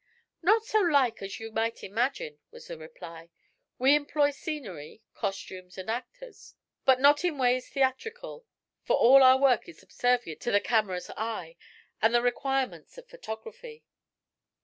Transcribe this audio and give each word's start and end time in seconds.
"Not 0.41 0.65
so 0.65 0.79
like 0.81 1.21
as 1.21 1.39
you 1.39 1.51
might 1.51 1.83
imagine," 1.83 2.39
was 2.49 2.65
the 2.65 2.75
reply. 2.79 3.29
"We 3.77 3.93
employ 3.93 4.31
scenery, 4.31 5.03
costumes 5.13 5.77
and 5.77 5.91
actors, 5.91 6.55
but 6.85 6.99
not 6.99 7.23
in 7.23 7.37
ways 7.37 7.69
theatrical, 7.69 8.43
for 8.83 8.95
all 8.95 9.21
our 9.21 9.37
work 9.37 9.69
is 9.69 9.77
subservient 9.77 10.41
to 10.41 10.49
the 10.51 10.59
camera's 10.59 11.11
eye 11.15 11.55
and 12.01 12.15
the 12.15 12.23
requirements 12.23 12.97
of 12.97 13.07
photography." 13.07 13.83